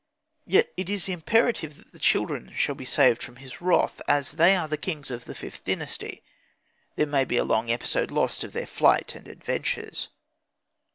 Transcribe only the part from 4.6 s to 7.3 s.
the kings of the Vth Dynasty. There may